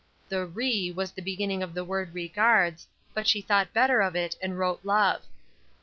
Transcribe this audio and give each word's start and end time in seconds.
The 0.29 0.47
"re" 0.47 0.89
was 0.91 1.11
the 1.11 1.21
beginning 1.21 1.61
of 1.61 1.75
the 1.75 1.83
word 1.83 2.15
"regards," 2.15 2.87
but 3.13 3.27
she 3.27 3.39
thought 3.39 3.71
better 3.71 4.01
of 4.01 4.15
it 4.15 4.35
and 4.41 4.57
wrote 4.57 4.79
"love." 4.83 5.25